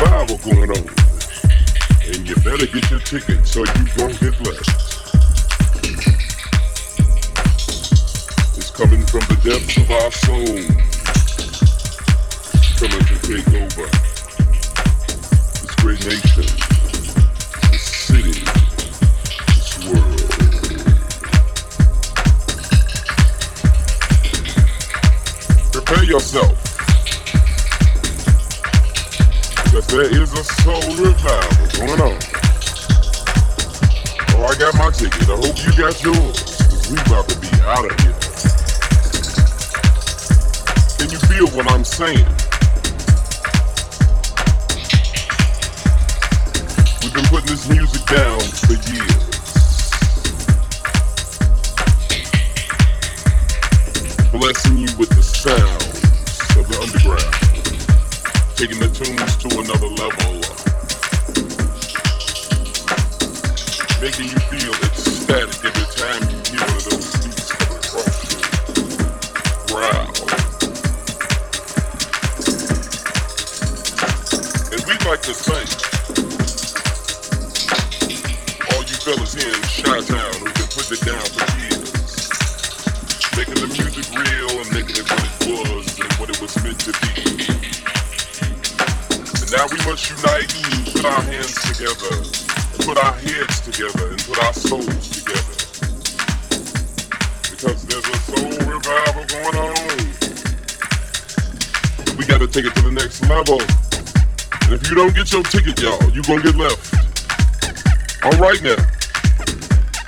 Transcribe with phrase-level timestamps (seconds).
[0.00, 0.88] revival going on.
[2.06, 4.68] And you better get your ticket so you don't get left.
[8.56, 10.77] It's coming from the depths of our soul.
[35.96, 36.58] Yours.
[36.68, 38.12] Cause we about to be out of here.
[40.98, 42.47] Can you feel what I'm saying?
[84.96, 87.08] And what it was and what it was meant to be.
[89.18, 90.48] And now we must unite
[90.92, 92.24] put our hands together,
[92.84, 95.54] put our heads together, and put our souls together.
[97.50, 99.98] Because there's a soul revival going on.
[102.16, 103.60] We gotta take it to the next level.
[104.64, 106.94] And if you don't get your ticket, y'all, you gonna get left.
[108.24, 108.76] All right now.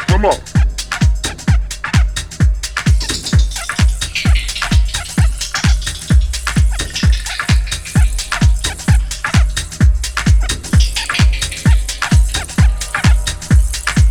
[0.08, 0.59] Come on.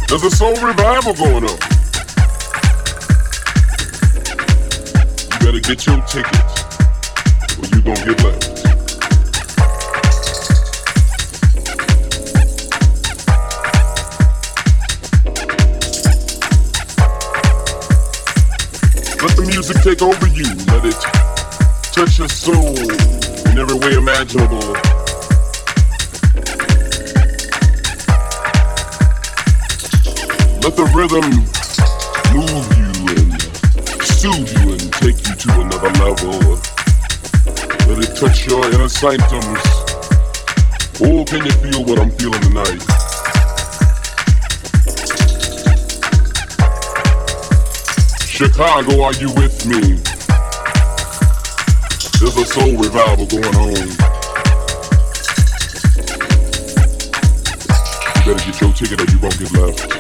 [0.10, 1.60] There's a soul revival going on.
[5.30, 6.34] You better get your ticket
[7.60, 8.50] or you gonna get left.
[19.22, 20.46] Let the music take over you.
[20.74, 21.00] Let it
[21.94, 22.76] touch your soul
[23.52, 24.99] in every way imaginable.
[30.70, 31.26] Let the rhythm
[32.38, 33.42] move you and
[34.06, 36.38] soothe you and take you to another level.
[37.90, 39.66] Let it touch your inner sanctums.
[41.02, 42.86] Oh, can you feel what I'm feeling tonight?
[48.30, 49.98] Chicago, are you with me?
[52.20, 53.90] There's a soul revival going on.
[58.24, 59.99] Better get your ticket or you won't get left.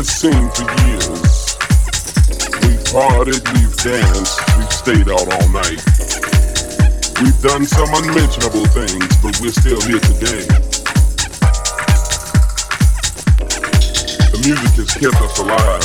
[0.00, 1.58] This scene for years.
[2.64, 5.84] We've partied, we've danced, we've stayed out all night.
[7.20, 10.46] We've done some unmentionable things, but we're still here today.
[14.30, 15.84] The music has kept us alive.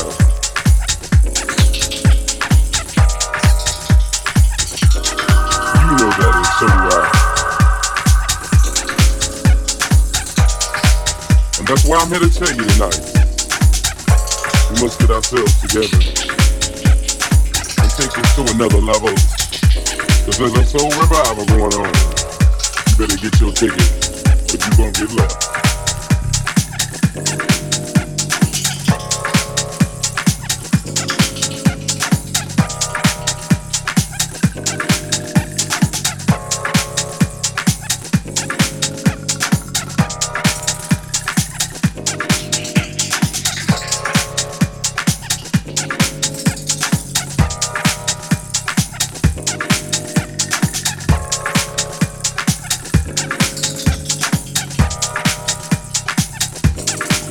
[5.76, 6.68] You know that, and so.
[11.60, 13.15] And that's why I'm here to tell you tonight.
[14.76, 15.98] We must get ourselves together
[17.80, 19.16] and take this to another level.
[20.26, 21.94] Cause there's a soul revival going on.
[22.90, 23.88] You better get your ticket,
[24.52, 25.45] but you gonna get left.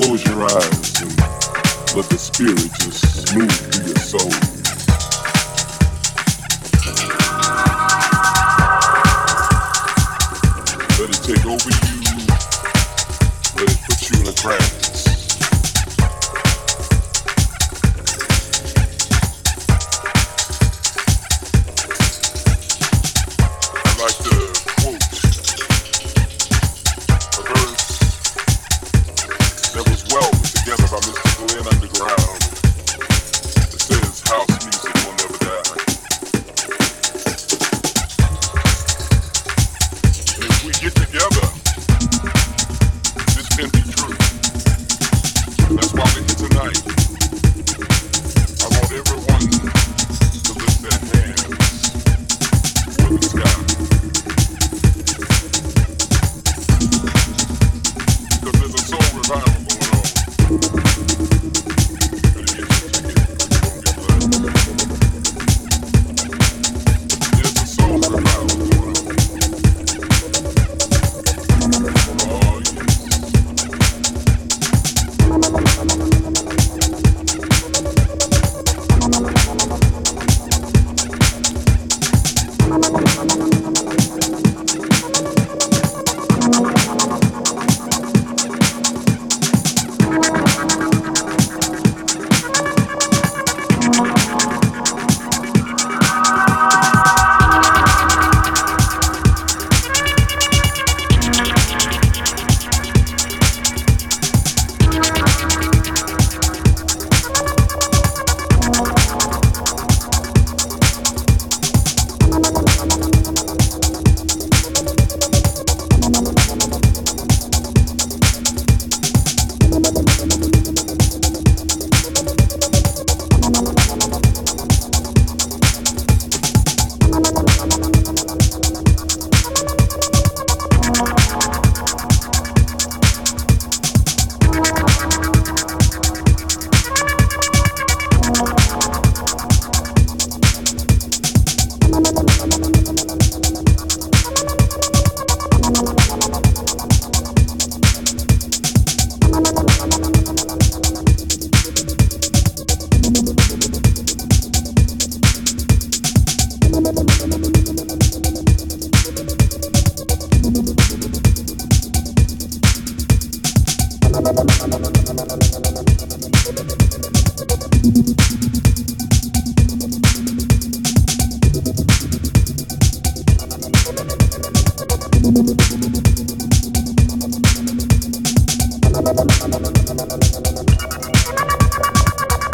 [0.05, 1.17] Close your eyes and
[1.97, 4.64] let the spirit just move through your soul.